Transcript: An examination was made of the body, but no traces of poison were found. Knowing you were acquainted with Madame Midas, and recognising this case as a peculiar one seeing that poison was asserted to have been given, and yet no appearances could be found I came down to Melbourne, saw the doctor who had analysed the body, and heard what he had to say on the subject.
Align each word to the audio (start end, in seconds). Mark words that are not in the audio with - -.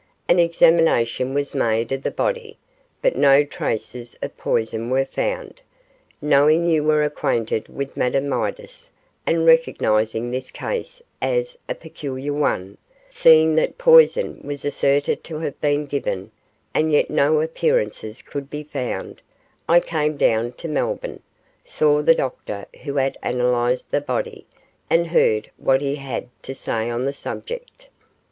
An 0.27 0.39
examination 0.39 1.35
was 1.35 1.53
made 1.53 1.91
of 1.91 2.01
the 2.01 2.09
body, 2.09 2.57
but 3.03 3.15
no 3.15 3.43
traces 3.43 4.17
of 4.23 4.35
poison 4.35 4.89
were 4.89 5.05
found. 5.05 5.61
Knowing 6.19 6.63
you 6.63 6.83
were 6.83 7.03
acquainted 7.03 7.67
with 7.69 7.95
Madame 7.95 8.27
Midas, 8.27 8.89
and 9.27 9.45
recognising 9.45 10.31
this 10.31 10.49
case 10.49 11.03
as 11.21 11.55
a 11.69 11.75
peculiar 11.75 12.33
one 12.33 12.79
seeing 13.11 13.53
that 13.57 13.77
poison 13.77 14.41
was 14.43 14.65
asserted 14.65 15.23
to 15.25 15.37
have 15.37 15.61
been 15.61 15.85
given, 15.85 16.31
and 16.73 16.91
yet 16.91 17.11
no 17.11 17.39
appearances 17.39 18.23
could 18.23 18.49
be 18.49 18.63
found 18.63 19.21
I 19.69 19.79
came 19.79 20.17
down 20.17 20.53
to 20.53 20.67
Melbourne, 20.67 21.21
saw 21.63 22.01
the 22.01 22.15
doctor 22.15 22.65
who 22.85 22.95
had 22.95 23.19
analysed 23.21 23.91
the 23.91 24.01
body, 24.01 24.47
and 24.89 25.05
heard 25.09 25.51
what 25.57 25.79
he 25.79 25.97
had 25.97 26.27
to 26.41 26.55
say 26.55 26.89
on 26.89 27.05
the 27.05 27.13
subject. 27.13 27.89